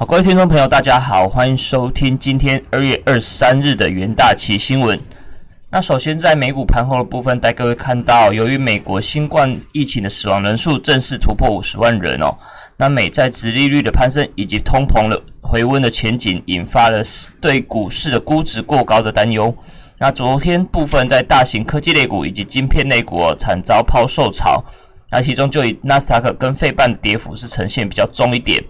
[0.00, 4.98] 好，各位听众朋友，大家好，欢迎收听今天二月二十三日的元大旗新闻。
[5.68, 12.34] 那首先在美股盘后的部分，带各位看到，由于美国新冠疫情的死亡人数正式突破五十万人哦，
[12.78, 17.02] 那美债殖利率的攀升以及通膨的回温的前景，引发了
[17.38, 19.54] 对股市的估值过高的担忧。
[19.98, 24.64] 那昨天部分在大型科技类股以及晶片类股，惨遭抛售潮。
[25.10, 28.64] 那其中就以纳斯达克跟费半的跌幅是呈现比较重一点。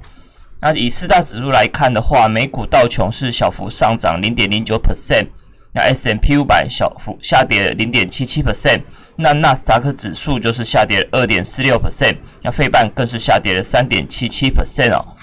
[0.62, 5.28] 那以四大指数来看的话，美股道琼是小幅上涨零点零九 percent，
[5.72, 8.82] 那 S M P 五百小幅下跌零点七七 percent，
[9.16, 15.16] 那纳斯达克指数就是下跌二点四六 percent，那费半更是下跌了三点七七 percent 哦。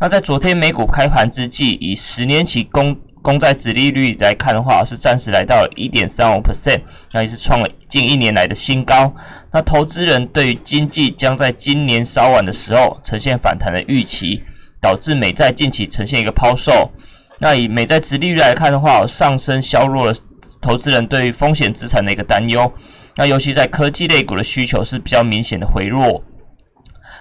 [0.00, 6.80] 那在昨天美股开盘之际，以十年期公公债殖利率来看的话，是暂时来到一点三五 percent，
[7.12, 9.14] 那也是创了近一年来的新高。
[9.52, 14.42] 那投资人对于经济将在今年稍晚的时候呈现反弹的预期。
[14.82, 16.90] 导致美债近期呈现一个抛售，
[17.38, 20.14] 那以美债殖利率来看的话，上升削弱了
[20.60, 22.70] 投资人对于风险资产的一个担忧。
[23.14, 26.24] 那尤其在科技类股的需求是比较明显的回弱。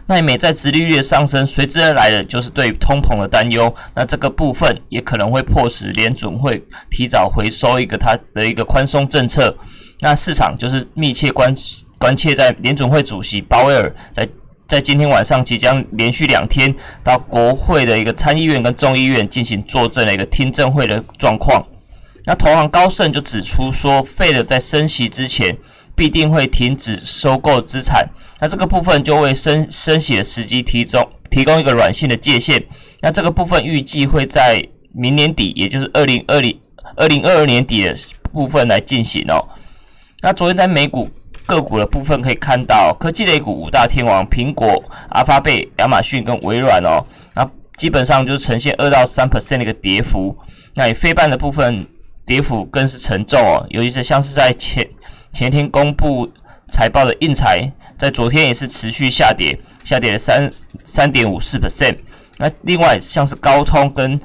[0.07, 3.71] 那美债殖利率的上升，随之而来的就是对通膨的担忧。
[3.93, 9.55] 那这个部分也可能会迫使联准会提早回收一个它的一个宽松政策。
[9.99, 11.55] 那市场就是密切关
[11.99, 14.27] 关切在联准会主席鲍威尔在。
[14.71, 21.61] 在今天晚上即将连续两天到国会的一个参议院跟众议院进行作证的一个听证会的状况。
[22.23, 25.57] 那投行高盛就指出说，费的在升息之前
[25.93, 28.07] 必定会停止收购资产。
[28.39, 32.63] 那这个部分就为升升息的时机提供提供一个软性的界限。
[33.01, 36.57] 那这个部分预计会在明年底，也就是二零二零
[36.95, 37.93] 二零二二年底的
[38.31, 39.45] 部分来进行哦。
[40.21, 41.09] 那昨天在美股。
[41.51, 47.03] 个股的部分可以看到，科技类股五大天王苹果、阿发贝、亚马逊跟微软哦，
[47.35, 50.37] 那基本上就是呈现二到三 percent 的一个跌幅。
[50.75, 51.85] 那以非半的部分
[52.25, 54.87] 跌幅更是沉重哦，尤其是像是在前
[55.33, 56.31] 前天公布
[56.71, 60.49] 财报的印材，在昨天也是持续下跌，下跌了三
[60.85, 61.97] 三点五四 percent。
[62.37, 64.17] 那另外像是高通跟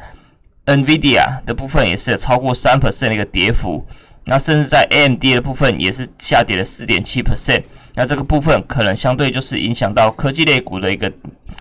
[0.67, 3.85] NVIDIA 的部分也是超过三 percent 的一个跌幅。
[4.29, 7.63] 那甚至在 AMD 的部分也是下跌了四点七 percent，
[7.95, 11.11] 那这个部分可能相对就是影响到科技类股的一个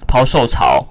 [0.08, 0.88] 抛售潮。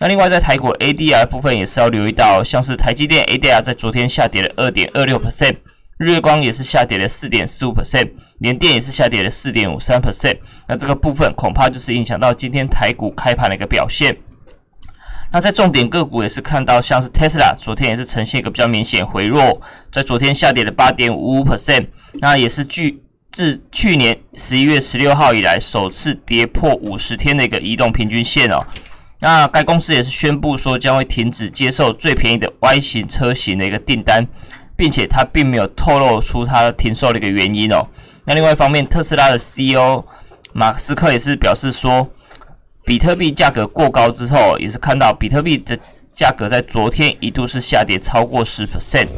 [0.00, 5.56] 那另外在台股 ADR 部分也是要留意到，像是台积电 ADR 在昨天下跌了二点二六 percent，
[5.96, 10.36] 日光也是下跌了四点四五 percent，联电也是下跌了四点五三 percent。
[10.68, 14.14] 那这个部分恐怕就是影响到今天台股开盘的一个表现。
[15.34, 21.88] 那在重点个股也是看到，像是 Tesla 昨天也是呈现一个比较明显回落，在昨天下跌了八点五五 percent，
[22.20, 23.02] 那也是距
[23.32, 28.64] 自去年十一月十六号以来首次跌破五十天的一个移动平均线哦。
[29.18, 34.24] 那该公司也是宣布说将会停止接受最便宜的 Y 型车型的一个订单，
[34.76, 37.84] 并且它并没有透露出它停售的一个原因哦。
[38.24, 40.04] 那另外一方面，特斯拉的 CEO
[40.52, 42.08] 马斯克也是表示说。
[42.84, 45.78] 比特币价格过高之后，也是看到比特币的
[46.14, 49.08] 价格在昨天一度是下跌超过十 percent。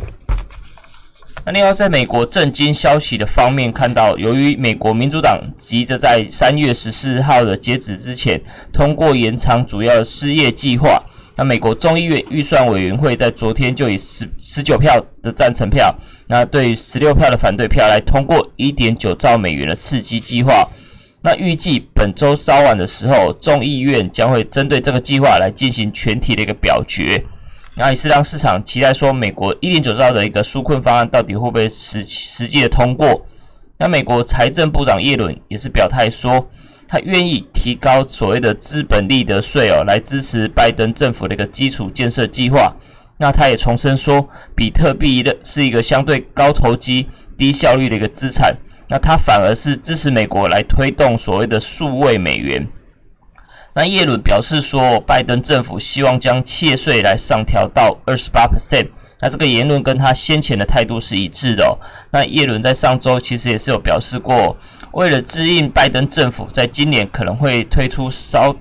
[1.45, 8.41] 那另外，在美国震惊消息的方面，看到由于美国民主党急着在三月十四号的截止之前
[8.73, 11.03] 通过延长主要失业计划，
[11.37, 15.95] 那美国众议院预算委员会在昨天就以十十九票的赞成票，
[16.29, 20.69] 那对十六票的反对票来通过一点九兆美元的刺激计划。
[21.27, 27.21] 那预计本周稍晚的时候，众议院将会针对这个计划来进行全体的一个表决，
[27.75, 33.27] 那也是让市场期待说，美国一点九兆的一个纾困方案到底会不会实实际的通过？
[33.77, 36.49] 那美国财政部长耶伦也是表态说，
[36.87, 42.73] 他愿意提高所谓的资本利得税哦，来支持拜登政府的一个基础建设计划。
[43.19, 48.55] 那他也重申说，比特币的是一个相对高投机、低效率的一个资产。
[48.89, 52.67] 那他反而是支持美国来推动所谓的数位美元。
[53.75, 58.89] 那耶伦表示说，拜登政府希望将企业税来上调到二十八 percent。
[59.21, 61.79] 那这个言论跟他先前的态度是一致的。
[62.11, 64.57] 那耶伦在上周其实也是有表示过，
[64.93, 68.55] 为了支应拜登政府在今年可能会推出稍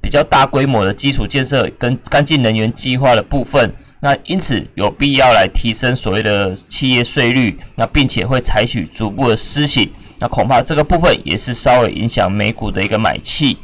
[0.00, 3.70] 比较大规模的基础建设跟干净能源计划的部分。
[4.04, 13.56] 那因此有必要来提升所谓的企业税率，那并且会采取逐步的施行，那恐怕这个部分也是稍微影响美股的一个买气。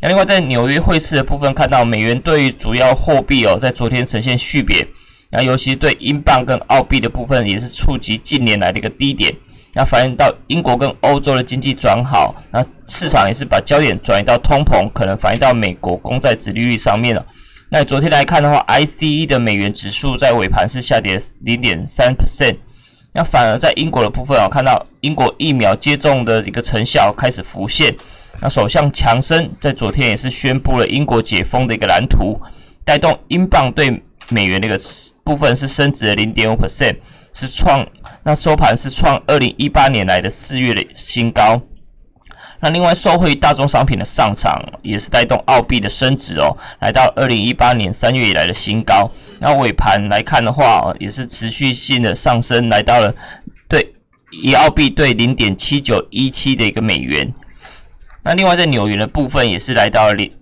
[0.00, 4.88] 那另外在纽约汇市的部分，看到美元对于主要货币哦，在昨天呈现续贬，
[5.28, 9.30] 那尤其对英镑跟澳币的部分也是触及近年来的一个低点，
[9.74, 17.22] 那反映到英国跟欧洲的经济转好，那市场也是把焦点转移到通膨，可能反映到美国公债殖利率上面了。
[17.68, 22.56] 那昨天来看的话，ICE 的美元指数在尾盘是下跌零点三 percent。
[23.12, 27.92] 那反而在英国的部分啊，看到英国疫苗接种的一个成效开始浮现。
[28.40, 32.40] 那首相强生在昨天也是宣布了英国解封的一个蓝图，
[32.84, 34.78] 带动英镑对美元的一个
[35.24, 36.96] 部分是升值了零点五 percent，
[37.34, 37.84] 是创
[38.22, 41.60] 那收盘是创二零一八年来的四月的新高。
[42.60, 49.10] 那另外，受惠于大宗商品的上涨，也是带动澳币的升值哦，来到二零一八年三月以来的新高。
[49.38, 53.14] 那尾盘来看的话，也是持续性的上升，来到了
[53.68, 53.94] 对
[54.30, 57.32] 一澳币对零点七九一七的一个美元。
[58.22, 60.32] 那另外在纽元的部分，也是来到零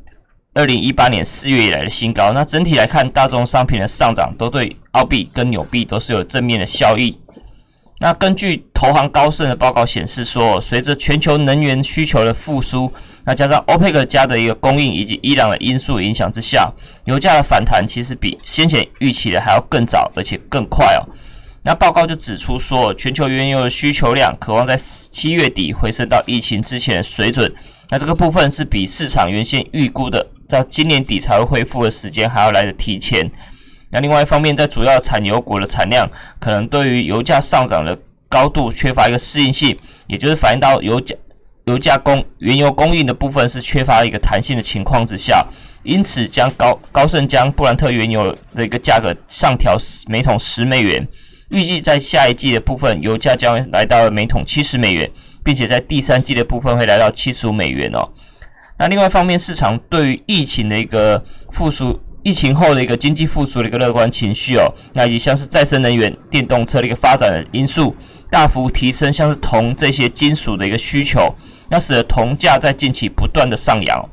[0.54, 2.32] 二零一八年四月以来的新高。
[2.32, 7.18] 那整体来看，大宗商品的上涨都对澳币跟纽币都是有正面的效益。
[8.04, 12.92] 那根据投行高盛的报告显示说，随着全球能源需求的复苏，
[13.24, 16.70] 那加上欧佩克加的一个供应以及伊朗的因素影响之下，
[17.06, 21.00] 油价的反弹其实比先前预期的还要更早，而且更快哦。
[21.62, 27.50] 那报告就指出说，全球原油的需求量渴望在七月底回升到疫情之前的水准。
[27.88, 33.30] 那这个部分是比市场原先预估的到今年底才会恢复的时间还要来的提前。
[33.94, 36.10] 那另外一方面，在主要产油国的产量
[36.40, 37.96] 可能对于油价上涨的
[38.28, 41.14] 高度缺乏一个适应性，也就是反映到油价、
[41.66, 45.46] 油价供原油供应的部分是缺乏一个弹性的情况之下，
[45.84, 49.76] 因此将高高盛将布兰特原油的一个价格上调
[50.08, 51.06] 每桶十美元，
[51.50, 55.08] 预计在下一季的部分油价将来到每桶七十美元，
[55.44, 58.10] 并且在第三季的部分会来到七十五美元哦。
[58.76, 61.96] 那另外一方面，市场对于疫情的一个复苏。
[62.24, 67.94] 疫情后的一个经济复苏的一个乐观情绪哦，那以及像是再生能源、电动车的一个发展的因素，
[68.30, 71.32] 大幅提升像是铜这些金属的一个需求，
[71.68, 74.08] 那使得铜价在近期不断的上扬。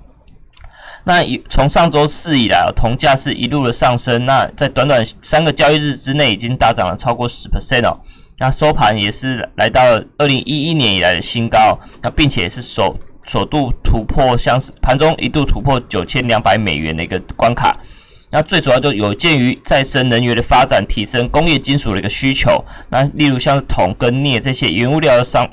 [1.05, 7.97] 那以从上周四以来，铜价是一路的上升，那在短短三个交易日之内，已经大涨了超过十 percent 哦。
[8.37, 9.81] 那收盘也是来到
[10.17, 17.77] 二零一一年以来的新高，那并且是首首度突破，像是盘中一度突破九千两百美元的一个关卡。
[18.31, 22.63] 那最主要就有鉴于再生能源的发展，提升工业金属的一个需求。
[22.89, 25.48] 那例如像铜跟镍这些原物料的商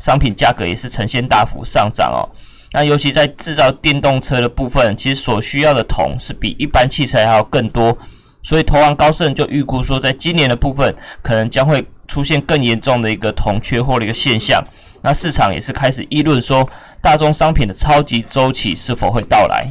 [0.00, 2.28] 商品价格也是呈现大幅上涨哦。
[2.72, 7.96] 那尤其在制造电动车的部分，其实所需要的铜是比一般汽车还要更多。
[8.42, 10.92] 所以投行高盛就预估说，在今年的部分
[11.22, 14.62] 可能将会出现更严重的一个铜缺货的一个现象。
[15.02, 16.68] 那市场也是开始议论说，
[17.00, 19.66] 大宗商品的超级周期是否会到来？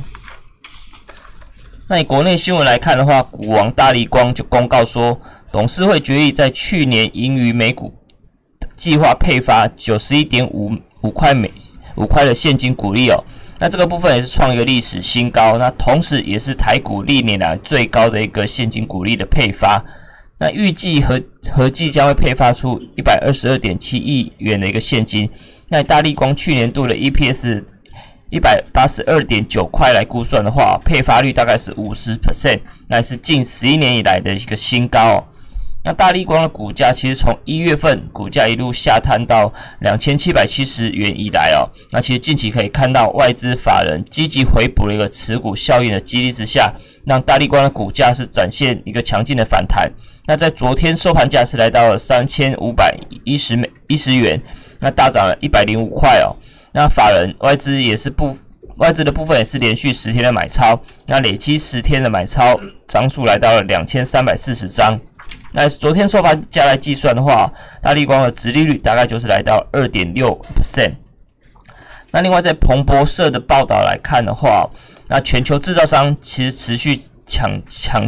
[1.94, 7.94] 那以国内新闻来看的话，股王大力光就公告说，董事会决议在去年盈余每股
[8.76, 11.52] 计划配发九十一点五五块美
[11.94, 13.24] 五块的现金股利哦。
[13.60, 19.86] 那这个部分也是创一个历史新高，那同时也是台股历年来最高的一个现金股利的配发。
[20.40, 25.30] 那预计合合计将会配发出一百二十二点七亿元的一个现金。
[25.70, 27.64] 那大力光去年度的 EPS。
[28.34, 35.24] 一百八十二点九块来估算的话，配发率大概是五十 percent，那是近十一年以来的一个新高。
[35.84, 46.74] 那大力光的股价其实从一月份股价一路下探到两千七百七十元以来哦，那其实近期可以看到外资法人积极回补了一个持股效应的激励之下，
[47.06, 49.92] 让大力光的股价是展现一个强劲的反弹。
[50.26, 54.42] 那在昨天收盘价是来到了三千五百一十美一十元，
[54.80, 56.34] 那大涨了一百零五块哦。
[56.74, 58.36] 那法人外资也是不
[58.78, 65.00] 外资的部分也是连续十天的买超，那累积十天的买超张数来到了两千三百四十张。
[65.52, 70.94] 那昨天收盘价来计算的话，大立光的殖利率大概就是来到二点六 percent。
[72.10, 74.68] 那另外在彭博社的报道来看的话，
[75.08, 78.08] 那全球制造商其实持续抢抢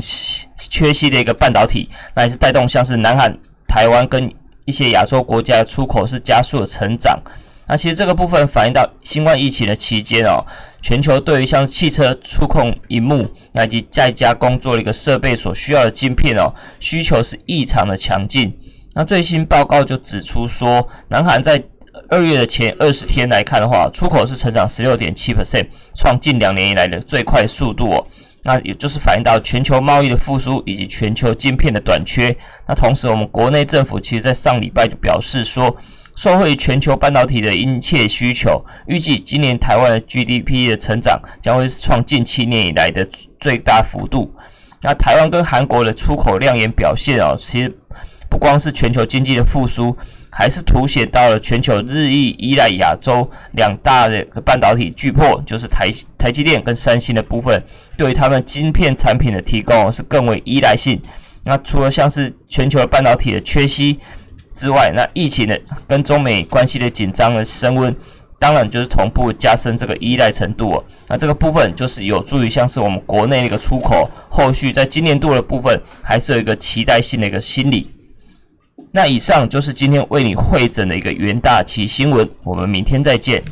[0.57, 4.33] 缺稀的一个半导体，那也是带动像是南韩、台湾跟
[4.65, 7.21] 一些亚洲国家的出口是加速的成长。
[7.67, 10.45] 那其实这个部分反映到新冠疫情的期间哦，
[10.83, 18.55] 全球对于像汽车触控荧幕，那以及在家工作的一个设备所需要的晶片哦，需求是异常的强劲。
[18.93, 21.61] 那最新报告就指出说，南韩在
[22.09, 28.07] 二月的前二十天来看的话，出口是成长十六点七 percent，创近两年以来的最快速度哦。
[28.43, 32.37] 那也就是反映到全球贸易的复苏以及全球晶片的短缺。
[32.67, 35.75] 那同时，我们国内政府其实在上礼拜就表示说。
[36.15, 43.07] 受惠全球半导体的殷切需求，预计今年台湾的 GDP 的成长将会创近七年以来的
[43.39, 44.33] 最大幅度。
[44.81, 47.77] 那台湾跟韩国的出口亮眼表现哦，其实
[48.29, 49.95] 不光是全球经济的复苏，
[50.31, 57.61] 还是凸显到了全球日益依赖亚洲两大的半导体巨破，就是台台积电跟三星的部分，
[57.97, 61.01] 对于他们晶片产品的提供是更为依赖性。
[61.43, 63.99] 那除了像是全球半导体的缺稀
[64.55, 67.95] 之外，那疫情的跟中美关系的紧张的升温，
[68.39, 70.83] 当然就是同步加深这个依赖程度哦。
[71.07, 77.91] 那这个部分就是有助于像是我们国内的一个出口，后续在今年度的部分还是有一个期待性的一个心理。
[78.91, 83.43] 那以上就是今天为你会诊的一个元大旗新闻，我们明天再见。